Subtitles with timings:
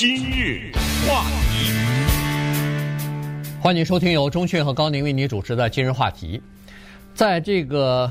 [0.00, 0.70] 今日
[1.08, 1.72] 话题，
[3.60, 6.40] 欢迎收听由钟讯和高宁为你主持的今日话题。
[7.16, 8.08] 在这个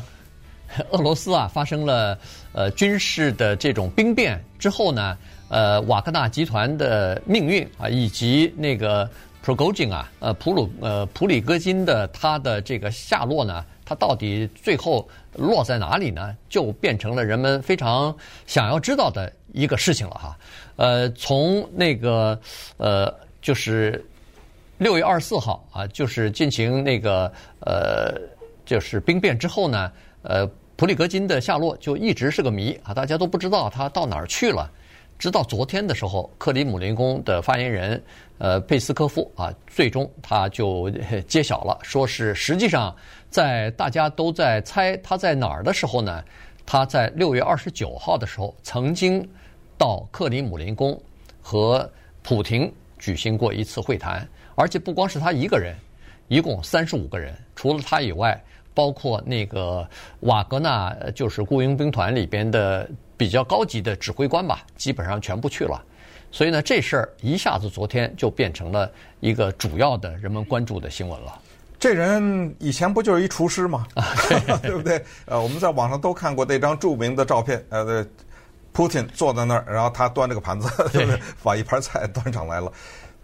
[0.91, 2.19] 俄罗斯啊发生了
[2.51, 9.09] 呃军事的这种兵变之后呢，呃瓦格纳集团的命运啊，以及那个
[9.47, 15.07] Prigozhin 啊，呃普鲁呃普里戈金的他的这个下落呢，他到底最后
[15.37, 16.35] 落在哪里呢？
[16.49, 18.13] 就变成了人们非常
[18.45, 20.37] 想要知道的一个事情了哈。
[20.75, 22.37] 呃，从那个
[22.75, 24.05] 呃，就是
[24.79, 28.19] 六月二十四号啊，就是进行那个呃，
[28.65, 29.89] 就是兵变之后呢，
[30.23, 34.69] 呃，普里戈金的下落就一直是个谜啊，大家都不知道他到哪儿去了。
[35.17, 38.01] 直到昨天的时候，克里姆林宫的发言人
[38.37, 40.89] 呃佩斯科夫啊，最终他就
[41.27, 42.95] 揭晓了，说是实际上
[43.29, 46.23] 在大家都在猜他在哪儿的时候呢，
[46.65, 49.27] 他在六月二十九号的时候曾经。
[49.79, 50.99] 到克里姆林宫
[51.39, 51.87] 和
[52.23, 55.75] 普廷举行过一次会谈，而且不光是他一个人，
[56.29, 58.43] 一共三十五个人，除了他以外，
[58.77, 59.83] 包括那个
[60.19, 65.83] 瓦格纳就是雇佣兵团里边的比较高级的指挥官吧，基本上全部去了。
[66.29, 68.87] 所以呢，这事儿一下子昨天就变成了
[69.19, 71.33] 一个主要的人们关注的新闻了。
[71.79, 73.87] 这人以前不就是一厨师吗？
[74.61, 75.03] 对不对？
[75.25, 78.05] 呃，我们在网上都看过那张著名的照片，呃。
[78.73, 81.19] 普京坐在那儿，然后他端着个盘子， 对不对？
[81.41, 82.71] 把一盘菜端上来了。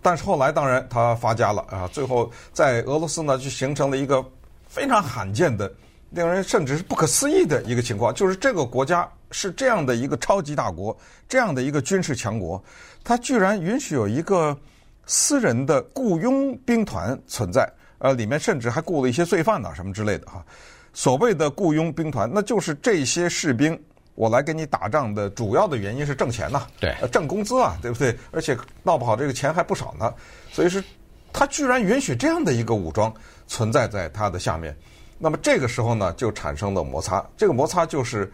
[0.02, 1.88] 但是后来，当然他发家了啊！
[1.94, 4.26] 最后在俄罗斯呢，就形成了一个
[4.74, 5.72] 非常罕见的、
[6.10, 10.98] 令人甚至是不可思议的一个情况，就是这个国家是这样的一个超级大国，
[11.30, 12.62] 这样的一个军事强国，
[13.04, 14.58] 它居然允许有一个
[15.06, 20.44] 私人的雇佣兵团存在，呃，里面甚至还雇了一些罪犯呐、啊，什么之类的哈。
[20.92, 23.80] 所谓的雇佣兵团，那就是这些士兵。
[24.16, 28.18] 我来给你打仗的主要的原因是挣钱呐，对，挣工资啊，对不对？
[28.32, 30.12] 而且闹不好这个钱还不少呢，
[30.52, 30.84] 所以是，
[31.32, 33.12] 他居然允许这样的一个武装
[33.54, 34.76] 存在在它的下面。
[35.20, 37.24] 那么这个时候呢，就产生了摩擦。
[37.38, 38.34] 这个摩擦就是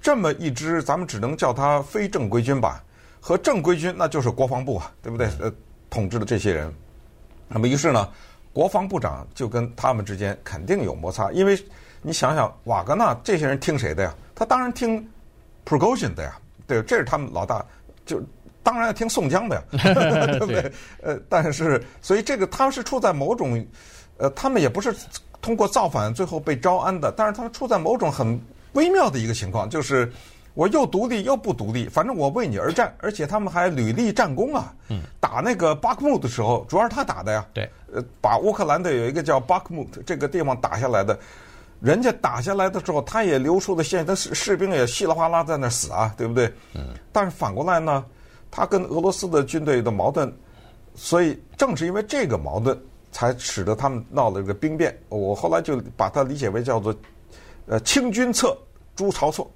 [0.00, 2.80] 这么一支，咱们只能叫它非正规军吧，
[3.20, 5.26] 和正规军那就是国防部啊，对不对？
[5.40, 5.52] 呃，
[5.90, 6.72] 统治的这些人。
[7.48, 8.08] 那么于是呢，
[8.52, 11.58] 国防部长就跟他们之间肯定有摩擦，因为
[12.00, 14.14] 你想想，瓦格纳这些人听谁的呀？
[14.32, 15.04] 他当然听
[15.66, 17.66] Prigozhin 的呀，对，这是他们老大，
[18.06, 18.22] 就
[18.62, 19.62] 当然要听宋江的呀，
[20.38, 20.72] 对不对？
[21.02, 23.64] 呃，但是所以这个他是处在某种，
[24.22, 24.94] 呃，他们也不是
[25.40, 28.40] 通过造反最后被招安的，但是他们处在某种很
[28.74, 30.10] 微妙的一个情况，就是
[30.54, 34.72] 我又独立又不独立，反正我为你而战，而且他们还屡立战功啊。
[34.90, 35.00] 嗯。
[35.18, 37.44] 打那个巴克穆的时候，主要是他打的呀。
[37.52, 37.68] 对。
[37.92, 41.18] 呃，把乌克兰的有一个叫巴克穆这个地方打下来的。
[41.80, 46.46] 人家打下来的时候，他也流出了血，那士士兵也稀里哗啦在那死啊，对不对？
[46.74, 46.94] 嗯。
[47.10, 48.04] 但是反过来呢，
[48.52, 50.32] 他跟俄罗斯的军队的矛盾，
[50.94, 52.80] 所以正是因为这个矛盾，
[53.12, 54.98] 才使得他们闹了这个兵变。
[55.08, 56.92] 我后来就把它理解为叫做，
[57.66, 58.56] 呃，清君侧
[58.96, 59.48] 诛晁错，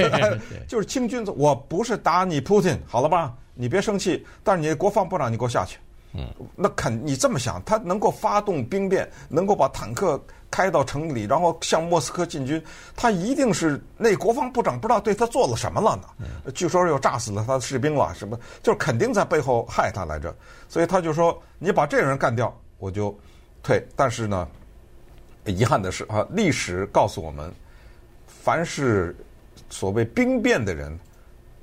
[0.68, 3.32] 就是清君侧，我不是打你 Putin，，好了吧？
[3.54, 5.78] 你别生气，但是你国防部长你给我下去。
[6.12, 6.26] 嗯。
[6.54, 10.20] 那肯你这么想，他能够发动兵变，能够把坦克。
[10.48, 12.62] 开到城里，然后向莫斯科进军，
[12.94, 16.04] 他一定是那国防部长不知道对他做了什么了呢？
[16.20, 20.34] 嗯、据说又炸死了他的士兵了，什么就是肯定在背后害他来着。
[20.68, 23.16] 所以他就说：“你把这人干掉，我就
[23.62, 24.48] 退。”但是呢，
[25.44, 27.52] 遗憾的是啊，历史告诉我们，
[28.26, 29.14] 凡是
[29.70, 30.98] 所谓兵变的人。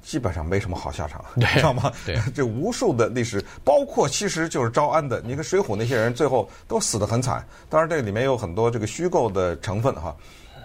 [0.05, 1.89] 基本上没什么好下场，你知道吗？
[2.05, 5.21] 对， 这无数的历史，包括其实就是招安的。
[5.21, 7.41] 你看《水浒》那些人，最后都死得很惨。
[7.69, 10.13] 当然，这里面有很多这个虚构的成分哈。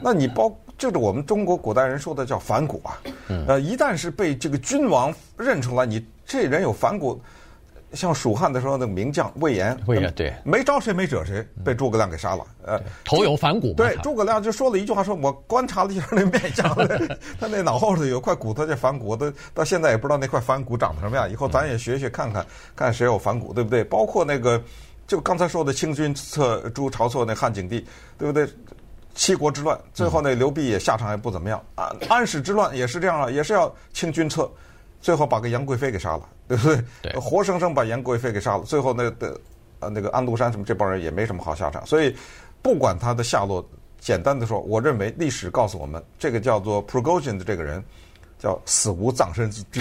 [0.02, 2.98] 那你包就是我们中国古代人说的叫反骨啊。
[3.46, 7.22] 呃，一旦是被这个君王认出来，你这人有反骨。
[7.94, 12.46] 像蜀汉的时候，那个名将魏延，魏延对，没招谁没惹谁，被诸葛亮给杀了。
[12.64, 13.72] 呃，头有反骨。
[13.74, 16.68] 对，诸葛亮就说了一句话，说我观察了一下那面相，
[17.40, 21.30] 他那脑后头有块骨头叫反骨，都到现在也不知道那块反骨长得什么样。
[21.30, 22.44] 以后咱也学学看看，
[22.76, 23.82] 看谁有反骨，对不对？
[23.84, 24.62] 包括那个，
[25.06, 27.86] 就刚才说的清君侧诛晁错那汉景帝，
[28.18, 28.46] 对不对？
[29.14, 31.60] 七国之乱，最后那刘备也下场也不怎么样。
[31.74, 34.48] 安安史之乱也是这样啊，也是要清君侧。
[35.00, 36.84] 最后把个杨贵妃给杀了，对不对？
[37.02, 38.64] 对，活生生把杨贵妃给杀了。
[38.64, 39.40] 最后那的
[39.80, 41.86] 呃那个安禄山什么这帮人也没什么好下场。
[41.86, 42.14] 所以
[42.62, 43.64] 不管他的下落，
[44.00, 47.82] 简单的说，我认为历史告诉我们，这个叫做 Prigozhin 的这个人
[48.38, 49.80] 叫死无葬身之地。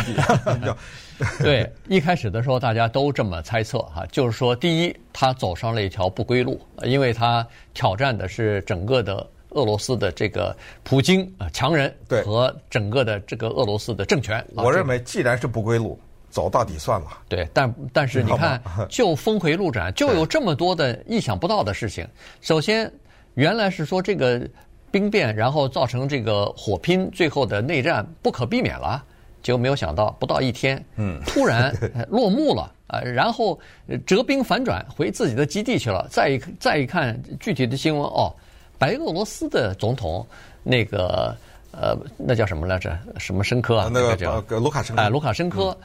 [1.39, 9.25] 对，一开始的时候大家都这么猜测哈，就是说，第一，他走上了一条不归路，因为他挑战的是整个的。
[9.57, 11.93] 俄罗斯的这个普京啊，强人
[12.23, 15.99] 和整个的这个俄罗斯的政权，我认为既然是不归路，
[16.29, 17.07] 走到底算了。
[17.27, 22.07] 对，但但是你看， 就峰回路转，就有这么多的意想不到的事情。
[22.39, 22.91] 首先，
[23.33, 24.47] 原来是说这个
[24.91, 29.03] 兵变，然后造成这个火拼，最后的内战不可避免了。
[29.43, 31.73] 结果没有想到，不到一天，嗯，突然
[32.09, 32.99] 落幕了啊！
[32.99, 33.57] 然后
[34.05, 36.05] 折兵反转，回自己的基地去了。
[36.09, 38.35] 再一再一看具体的新闻，哦，
[38.77, 40.25] 白俄罗斯的总统
[40.63, 41.35] 那个
[41.71, 42.97] 呃，那叫什么来着？
[43.17, 43.89] 什么申科啊？
[43.91, 45.01] 那个叫卢卡申科。
[45.01, 45.77] 哎，卢卡申科，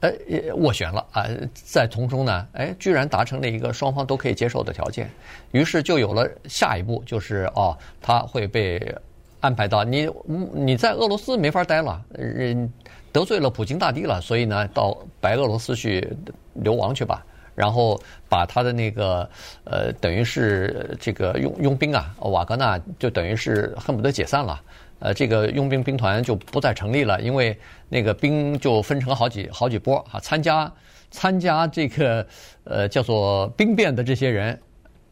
[0.00, 0.10] 哎，
[0.54, 5.10] 斡旋了啊，在从中呢，哎，居然达成了一个双方都可以接受的条件。
[5.52, 8.94] 于是就有了下一步，就是哦，他会被。
[9.42, 10.06] 安排到你，
[10.52, 12.70] 你在俄罗斯没法待了，人
[13.10, 16.06] 得罪了普京大帝了，所以呢，到白俄罗斯去
[16.52, 17.24] 流亡去吧。
[17.60, 19.28] 然后把他的那个
[19.64, 24.58] 呃，等于是这个佣佣兵啊，瓦格纳就等于是恨不得解散了。
[25.00, 27.54] 呃，这个佣兵兵团就不再成立了，因为
[27.90, 30.72] 那个兵就分成好几好几波啊，参加
[31.10, 32.26] 参加这个
[32.64, 34.58] 呃叫做兵变的这些人，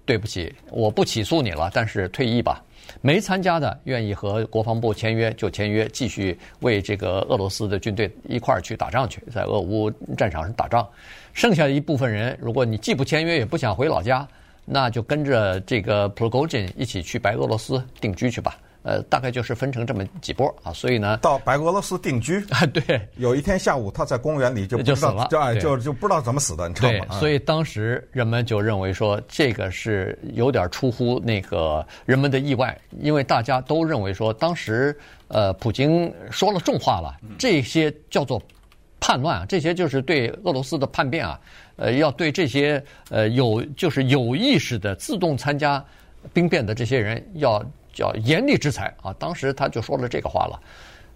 [0.06, 2.64] 对不起，我不起诉你了，但是退役吧。
[3.00, 10.87] 没参加的，愿意和国防部签约就签约，继续为这个俄罗斯的军队一块儿去打仗去，在俄乌战场上打仗。
[11.32, 14.26] 剩下的一部分人，如果你既不签约，也不想回老家，
[14.64, 18.56] 那就跟着这个 p r o g o j i n 一起去白俄罗斯定居去吧。
[18.82, 27.06] 呃，大概就是分成这么几波啊，所以呢，到白俄罗斯定居 啊，对，有一天下午他在公园里就就死了，就就就，就不知道怎么死的，你知道吗？
[27.10, 34.96] 对，所以当时人们就认为说这个是有点出乎那个人们的意外，因为大家都认为说当时
[35.26, 38.40] 呃普京说了重话了，这些叫做
[39.00, 41.38] 叛乱啊，这些就是对俄罗斯的叛变啊，
[41.76, 45.84] 呃，要对这些呃有就是有意识的自动参加
[46.32, 47.62] 兵变的这些人要。
[47.98, 49.12] 叫严厉制裁啊！
[49.18, 50.62] 当时他就说了这个话了，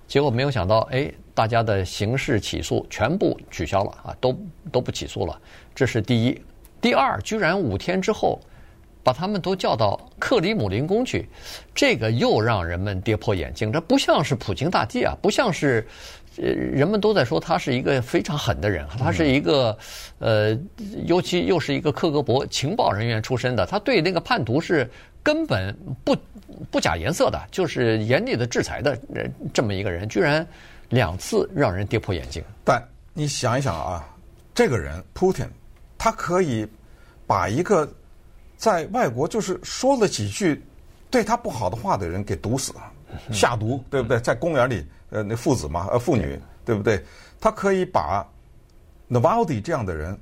[0.09, 4.37] 结果没有想到，哎，大家的刑事起诉全部取消了啊，都
[4.73, 5.41] 都不起诉了。
[5.77, 6.43] 这是第一，
[6.81, 8.41] 第二，居然五天之后
[9.05, 11.29] 把他们都叫到克里姆林宫去，
[11.73, 13.71] 这个又让人们跌破眼镜。
[13.71, 15.87] 这不像是普京大帝啊，不像是，
[16.39, 19.79] 呃，人们都在说他是一个非常狠的人，他是一个，
[20.19, 20.59] 呃，
[21.07, 24.91] 尤其又是一个克格勃情报人员出身的，他对那个叛徒是
[25.23, 26.17] 根本不。
[26.71, 30.47] 不假颜色的，就是严厉的制裁的人，这么一个人，居然
[30.91, 32.45] 两次让人跌破眼镜。
[32.63, 32.81] 但
[33.15, 34.07] 你想一想啊，
[34.55, 35.49] 这个人 Putin，
[35.99, 36.67] 他可以
[37.27, 37.91] 把一个
[38.57, 40.63] 在外国就是说了几句
[41.11, 42.73] 对他不好的话的人给毒死，
[43.33, 44.21] 下毒，对不对？
[44.21, 47.03] 在公园里，呃，那父子嘛，呃，父女，对不对？
[47.41, 48.25] 他可以把
[49.11, 50.17] Navalny 这样的人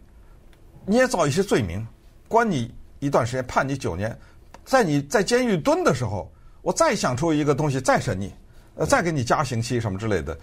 [0.86, 1.86] 捏造一些罪名，
[2.28, 4.16] 关你一段时间，判你九年。
[4.64, 6.30] 在你在监狱蹲的时候，
[6.62, 8.32] 我再想出一个东西再审你，
[8.74, 10.36] 呃，再给你加刑期什么之类的。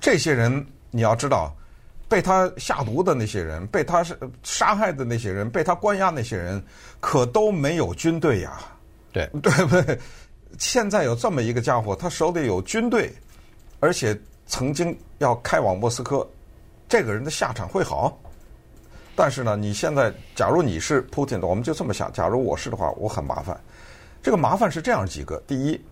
[0.00, 1.54] 这些人你要知道，
[2.08, 6.62] 被他下毒的那些人，被他是杀害的那些人，被他关押那些人，
[7.00, 8.58] 可都没有军队呀。
[9.12, 9.98] 对对不对？
[10.58, 13.12] 现在有这么一个家伙，他手里有军队，
[13.80, 16.26] 而且曾经要开往莫斯科，
[16.88, 18.18] 这个人的下场会好？
[19.18, 23.60] 但是呢，你现在假如你是 Putin 的，我们就这么想，假如我是的话，我很麻烦。
[24.22, 25.84] 这个麻烦是这样几个：第一，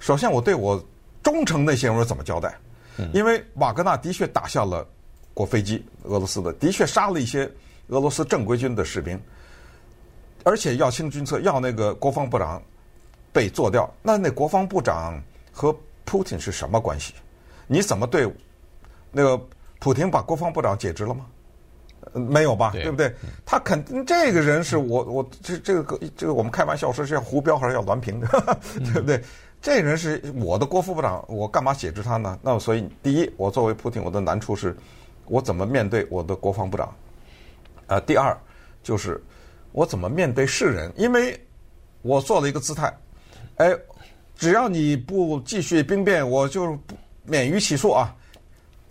[0.00, 0.84] 首先我对我
[1.22, 2.52] 忠诚那些人我怎么交代？
[3.12, 4.84] 因为瓦格纳的确打下了
[5.32, 7.48] 过飞机，俄罗斯的的确杀了一些
[7.90, 9.20] 俄罗斯正规军的士兵，
[10.42, 12.60] 而且要清军策，要那个国防部长
[13.32, 13.88] 被做掉。
[14.02, 15.22] 那那国防部长
[15.52, 15.72] 和
[16.04, 17.14] Putin 是什么关系？
[17.68, 18.28] 你怎么对
[19.12, 19.40] 那个
[19.78, 21.24] 普京把国防部长解职了吗？
[22.14, 23.12] 没有吧，对，对不对？
[23.44, 28.28] 他肯定这个人是我我这这个这个我们开玩笑说是要胡标还是要栾平的，
[28.92, 29.20] 对不对？
[29.60, 32.38] 这人是我的国副部长，我干嘛解职他呢？
[32.42, 34.76] 那所以第一，我作为普京，我的难处是，
[35.26, 36.94] 我怎么面对我的国防部长？
[37.86, 38.36] 呃，第二
[38.82, 39.22] 就是
[39.72, 40.92] 我怎么面对世人？
[40.96, 41.38] 因为
[42.02, 42.94] 我做了一个姿态，
[43.56, 43.74] 哎，
[44.36, 46.78] 只要你不继续兵变，我就
[47.24, 48.14] 免于起诉啊。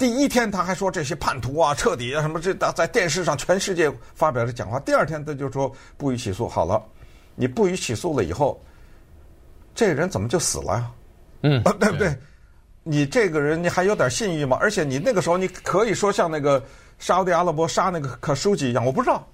[0.03, 4.77] 第一天他还说这些叛徒啊，彻底啊什么这在电视上全世界发表的讲话。
[4.77, 6.45] 第二天他就说不予起诉。
[6.45, 6.83] 好了，
[7.35, 8.61] 你不予起诉了以后，
[9.73, 10.91] 这人怎么就死了呀？
[11.43, 12.13] 嗯，对不对？
[12.83, 14.57] 你这个人你还有点信誉吗？
[14.59, 16.61] 而且你那个时候你可以说像那个
[16.99, 19.25] 沙乌地阿拉伯杀那个可舒吉一样，我不知道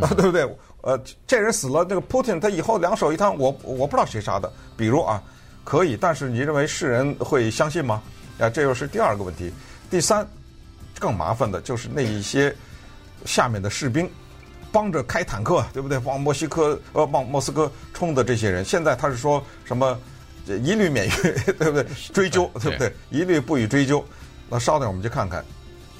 [0.00, 0.42] 啊，对不对？
[0.82, 4.52] 呃，这人死了，那个 Putin 他以后两手一摊，我我不知道谁杀的。
[4.76, 5.22] 比如啊，
[5.62, 8.02] 可以，但是你认为世人会相信吗？
[8.40, 9.52] 啊，这又是第二个问题。
[9.90, 10.26] 第三，
[10.98, 12.54] 更麻烦的就是那一些
[13.24, 14.10] 下面的士兵，
[14.72, 15.96] 帮着开坦克，对不对？
[15.98, 19.98] 往墨西哥呃，往莫斯科冲的这些人，现在他是说什么
[20.46, 21.10] 一律免于，
[21.58, 21.86] 对不对？
[22.12, 22.92] 追究，对不对？
[23.10, 24.04] 一律不予追究。
[24.48, 25.44] 那稍等，我们去看看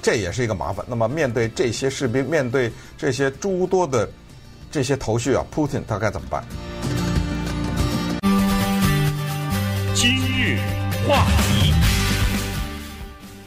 [0.01, 0.85] 这也是一个麻烦。
[0.87, 4.09] 那么面对这些士兵，面对这些诸多的
[4.71, 6.43] 这些头绪啊，普京他该怎么办？
[9.93, 10.59] 今日
[11.07, 11.66] 话题，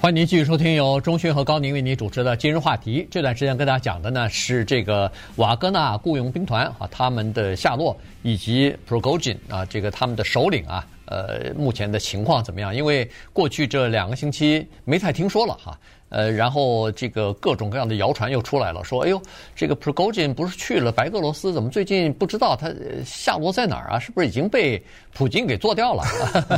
[0.00, 3.02] 欢迎您继续收听由中讯和高宁为您主持的《今日话题》。
[3.10, 10.86] 这段时间跟大家讲的呢是这个瓦格纳雇佣兵团啊，他们的下落以及 Progojin 啊，这个他们的首领啊。
[11.10, 12.74] 呃，目前的情况怎么样？
[12.74, 15.78] 因为过去这两个星期没太听说了哈。
[16.08, 19.22] 呃，然后这个各种各样的谣传又出来了，说哎呦，
[19.54, 22.68] 这个 Prigozhin 不是去了白俄罗斯，怎么最近不知道他
[23.04, 23.98] 下落在哪儿啊？
[23.98, 26.04] 是不是已经被普京给做掉了？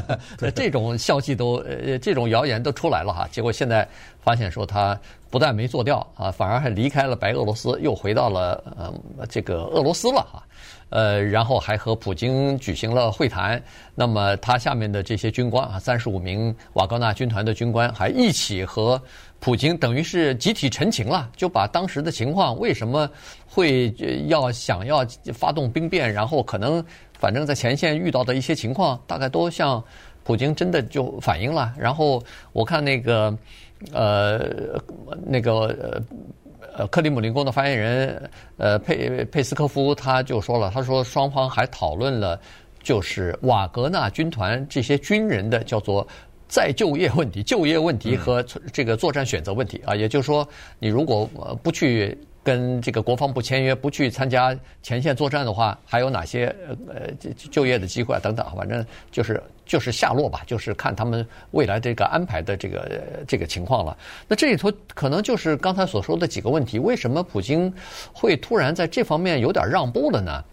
[0.55, 3.29] 这种消息都呃，这种谣言都出来了哈。
[3.31, 3.87] 结果现在
[4.23, 10.43] 发现说他不但没做掉啊，反而还离开了白俄罗斯，又回到了呃这个俄罗斯了哈。
[10.93, 13.61] 呃，然后还和普京举行了会谈。
[13.95, 19.01] 那么他下面的这些军官啊，三十五名瓦格纳军团的军官，还一起和
[19.41, 23.11] 普京等于是集体陈情了，就把当时的情况，为什么
[23.47, 23.93] 会
[24.29, 26.85] 要想要发动兵变，然后可能
[27.19, 29.83] 反正在前线遇到的一些情况，大概都向
[30.23, 31.73] 普京真的就反映了。
[31.77, 32.23] 然后
[32.53, 33.37] 我看那个
[33.93, 34.81] 呃
[35.27, 36.03] 那个呃
[36.77, 36.87] 呃。
[36.89, 42.41] 克里姆林宫的发言人，呃，佩佩斯科夫他就说了，他说双方还讨论了，
[42.83, 46.07] 就是瓦格纳军团这些军人的叫做
[46.49, 50.47] 再就业问题、就业问题和这个作战选择问题啊，也就是说，
[50.79, 51.27] 你如果
[51.63, 52.17] 不去。
[52.45, 56.55] 跟这个国防部签约，不去参加前线作战的话，还有哪些
[56.89, 58.21] 呃就就业的机会啊？
[58.21, 63.97] 等等，反正就是就是下落吧，就是看他们未来这个安排的这个这个情况了。
[64.27, 67.73] 那这里头可能就是刚才所说的几个问题，为什么普京
[68.13, 70.45] 会突然在这方面有点让步了呢？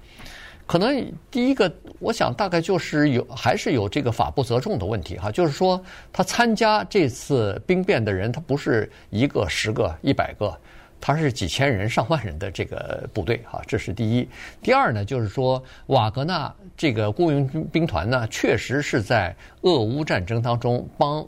[0.68, 10.56] 可能第一个，我想大概就是有还是有这个法不责众的问题哈，就是说他参加这次兵变的人，他不是一个、十个、一百个。
[11.02, 14.28] 他是几千人、上万人的这个部队，哈，这是第一。
[14.62, 21.26] 第二呢，就是说瓦格纳这个雇佣兵团呢，确实是在俄乌战争当中帮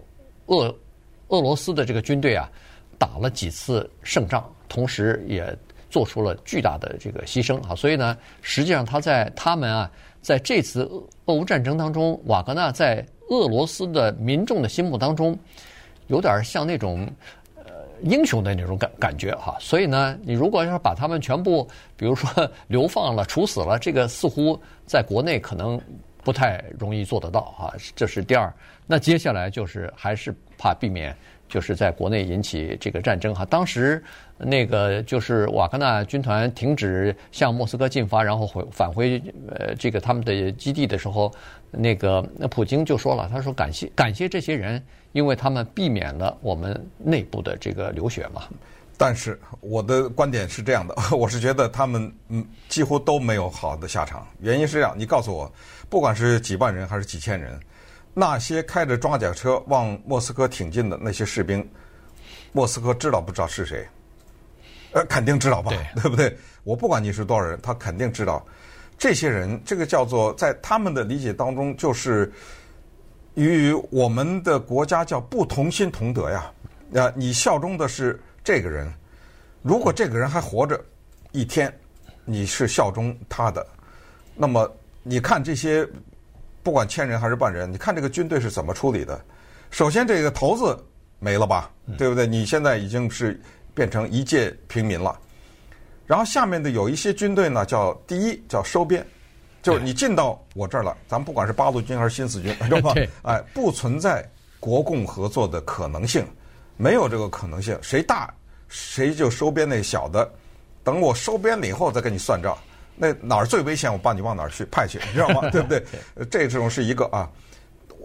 [0.48, 0.76] 俄
[1.30, 2.50] 俄罗斯的这个军队啊
[2.98, 5.58] 打了几次胜仗，同时也
[5.90, 7.74] 做出了巨大的这个牺牲，哈。
[7.74, 9.90] 所以呢，实际上他在他们啊，
[10.22, 10.84] 在这次
[11.26, 15.40] 俄乌战争当中，瓦格纳在俄罗斯的民众的心目当中，
[16.08, 17.10] 有点像那种。
[18.04, 25.80] 英雄的那种感感觉哈，所以呢，你如果要是把他们全部，比如说 流放了、处死了，这个似乎在国内可能
[26.24, 27.74] 不太容易做得到哈。
[27.96, 28.52] 这是第二。
[28.88, 31.16] 那接下来就是还是怕避免，
[31.48, 33.46] 就是在国内引起这个战争哈。
[33.46, 34.04] 当时
[34.38, 41.32] 那个就是瓦格纳军团停止向莫斯科进发，然后回返回呃这个他们的基地的时候，
[41.70, 44.82] 那个那普京就说了，他说感谢感谢这些人。
[45.14, 48.44] 因为他们避免了我们内部的这个流血嘛，
[48.98, 54.26] 但是我的观点是这样的， 我是觉得他们嗯几乎都没有好的下场。
[54.40, 55.52] 原因是这样，你告诉我，
[55.90, 57.60] 不管是几万人还是几千人，
[58.14, 61.68] 那些开着装甲车往莫斯科挺进的那些士兵，
[62.54, 63.86] 莫斯科知道不知道是谁？
[64.94, 66.38] 呃，肯定知道吧，对， 对不对？
[66.64, 68.46] 我不管你是多少人，他肯定知道。
[68.98, 72.32] 这些人，这个叫做在他们的理解当中就是。
[73.36, 76.52] 与我们的国家叫不同心同德呀，
[76.96, 78.92] 啊，你效忠的是这个人，
[79.62, 80.80] 如果这个人还活着
[81.32, 81.74] 一天，
[82.26, 83.66] 你是效忠他的，
[84.36, 84.70] 那么
[85.04, 85.88] 你看这些
[86.62, 89.20] 不管千人还是万人，你看这个军队是怎么处理的？
[89.70, 90.78] 首先这个头子
[91.20, 92.28] 没了吧，对不对？
[92.28, 93.40] 你现在已经是
[93.74, 95.18] 变成一介平民了，
[96.06, 99.06] 然后下面的有一些军队呢，叫第一叫收编。
[99.62, 102.94] 就是你进到我这儿了，咱们不管是八路军还是新四军， 是吧？
[103.24, 104.28] 哎，不存在
[104.60, 106.26] 国共合作的可能性，
[106.78, 107.78] 没有这个可能性。
[107.82, 108.34] 谁大
[108.68, 110.28] 谁就收编那小的，
[110.84, 112.58] 等我收编了以后再跟你算账。
[112.96, 115.50] 那哪儿最危险，我把你往哪儿去派去，你知道吗？
[115.52, 115.84] 对不对？
[116.30, 117.30] 这种是一个啊，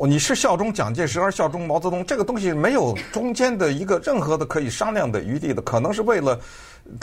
[0.01, 2.05] 你是效忠蒋介石还是效忠毛泽东？
[2.05, 6.39] 这个东西没有中间的一个任何的可以商量的余地的，可能是为了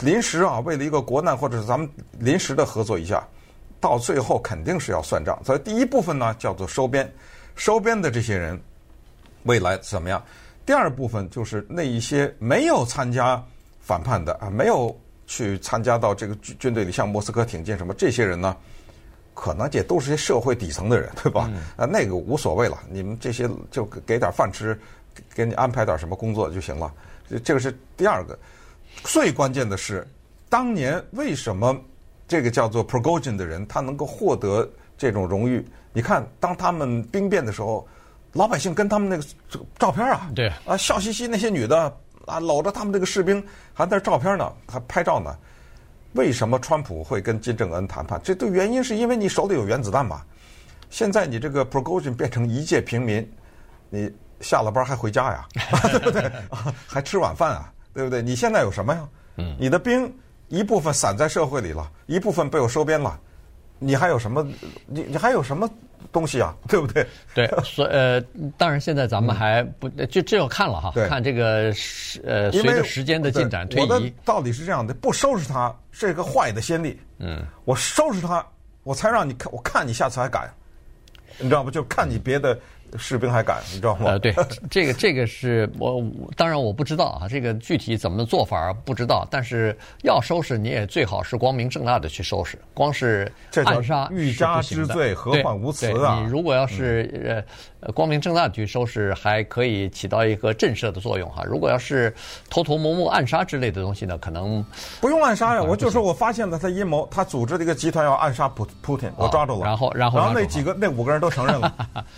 [0.00, 3.22] 临时啊，为了一个国难，或者是咱们临时的合作一下。
[3.84, 7.12] 到最后肯定是要算账，所以第一部分呢叫做收编，
[7.54, 8.58] 收编的这些人
[9.42, 10.24] 未来怎么样？
[10.64, 13.44] 第二部分就是那一些没有参加
[13.82, 18.56] 反叛的啊，没有去参加到这个军军队里向莫斯科挺进什么这些人呢，
[19.34, 21.50] 可能也都是些社会底层的人，对吧？
[21.76, 24.80] 啊，那个无所谓了，你们这些就给点饭吃，
[25.34, 26.90] 给你安排点什么工作就行了。
[27.44, 28.38] 这个是第二个，
[29.02, 30.08] 最关键的是
[30.48, 31.78] 当年为什么？
[32.26, 35.64] 这个叫做 Prigozhin 的人，他能够获得这种荣誉。
[35.92, 37.86] 你看，当他们兵变的时候，
[38.32, 39.24] 老百姓跟他们那个
[39.78, 45.36] 照片啊，对啊，笑嘻嘻那些女的，啊，搂着他们这个士兵还在照片呢，还拍照呢。
[46.14, 48.20] 为什么川普会跟金正恩谈判？
[48.22, 50.22] 这都原因是因为你手里有原子弹嘛。
[50.90, 53.28] 现在你这个 Prigozhin 变成一介平民，
[53.90, 55.46] 你下了班还回家呀，
[55.90, 56.30] 对不对？
[56.86, 58.22] 还吃晚饭啊，对不对？
[58.22, 59.08] 你现在有什么呀？
[59.38, 60.12] 嗯，你的兵
[60.48, 63.18] 一部分散在社会里了，一部分被我收编了，
[63.78, 64.46] 你还有什么？
[64.86, 65.68] 你你还有什么？
[66.12, 67.04] 东西啊， 对不对？
[67.34, 68.20] 对，所呃，
[68.56, 77.00] 当然现在咱们还不就只有看了哈，看这个时呃，随着时间的进展推移，道理是这样的，不收拾他是一个坏的先例。
[77.18, 78.46] 嗯，我收拾他，
[78.84, 80.48] 我才让你看，我看你下次还敢，
[81.38, 81.70] 你知道不？
[81.70, 82.56] 就看你别的。
[82.96, 84.06] 士兵还敢，你知道吗？
[84.06, 84.34] 呃，对，
[84.70, 86.04] 这个这个是我
[86.36, 89.26] 当然我不知道啊，这个具体怎么做法不知道。
[89.30, 92.58] 但是要收拾，你也最好是光明正大的去收拾。
[92.72, 93.30] 光是
[93.64, 96.20] 暗杀欲加之罪，何患无辞啊！
[96.22, 97.44] 你如果要是呃
[97.92, 101.42] 光明正大的去收拾，还可以起到一个震慑的作用哈。
[101.44, 102.14] 如果要是
[102.48, 104.64] 偷偷摸摸暗杀之类的东西呢，可能
[105.00, 105.62] 不用暗杀呀。
[105.62, 109.66] 我就说我发现了他阴谋，他组织这个集团要暗杀普普京，我抓住了。
[109.66, 111.72] 然后然后然后那几个那五个人都承认了，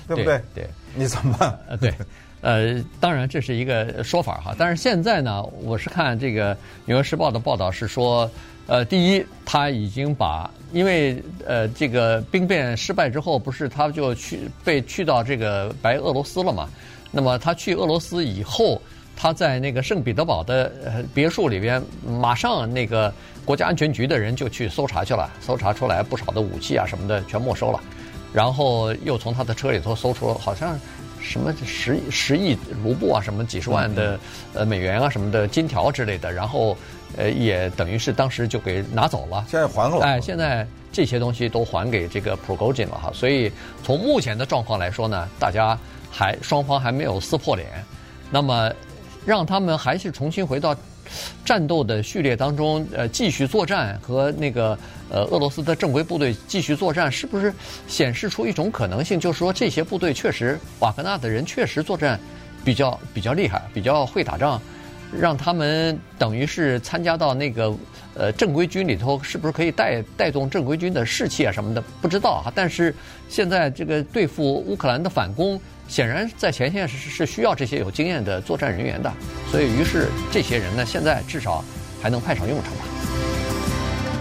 [0.06, 0.40] 对不对？
[0.54, 0.68] 对。
[0.98, 1.58] 你怎么办？
[1.68, 1.94] 呃，对，
[2.40, 4.54] 呃，当然这是一个说法哈。
[4.58, 6.54] 但是现在呢，我是看这个
[6.86, 8.30] 《纽约时报》的报道是说，
[8.66, 16.68] 呃，第一，他已经把，因为呃，这个兵变失败之后，不是他就去被去到这个白俄罗斯了嘛？
[17.12, 18.82] 那么他去俄罗斯以后，
[19.16, 23.12] 他在那个圣彼得堡的别墅里边，马上那个
[23.44, 27.80] 国家安全局的人就去搜查去了，搜查出来不少的武器啊什么的全没收了。
[28.32, 30.78] 然后又从他的车里头搜出好像
[31.20, 34.18] 什么十十亿卢布啊，什么几十万的
[34.52, 36.30] 呃美元啊，什么的金条之类的。
[36.32, 36.76] 然后
[37.16, 39.44] 呃也等于是当时就给拿走了。
[39.48, 40.00] 现在还了。
[40.00, 43.10] 哎，现在这些东西都还给这个 Prigozhin 了哈。
[43.14, 43.52] 所以
[43.84, 45.78] 从目前的状况来说呢，大家
[46.10, 47.68] 还双方还没有撕破脸。
[48.30, 48.72] 那么
[49.24, 50.74] 让他们还是重新回到。
[51.44, 54.76] 战斗的序列当中，呃，继续作战和那个
[55.08, 57.54] 呃俄罗斯的正规部队继续作战，是不是
[57.86, 59.20] 显示出一种可能性？
[59.20, 62.18] 就是说，这些部队确实瓦格纳的人确实作战
[62.64, 64.60] 比较比较厉害，比较会打仗，
[65.12, 67.74] 让他们等于是参加到那个
[68.14, 71.82] 呃正规军里头，是不是可以带带动正规军的士气啊什么的？
[72.00, 72.52] 不知道啊。
[72.54, 72.94] 但是
[73.28, 75.60] 现在这个对付乌克兰的反攻。
[75.88, 79.12] 显然，在前线是是需要这些有经验的作战人员的，
[79.52, 81.64] 所以于是这些人呢，现在至少
[82.02, 82.84] 还能派上用场吧。